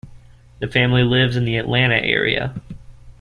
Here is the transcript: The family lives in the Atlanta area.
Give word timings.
The 0.57 0.67
family 0.67 1.03
lives 1.03 1.35
in 1.35 1.45
the 1.45 1.57
Atlanta 1.57 1.97
area. 2.01 2.59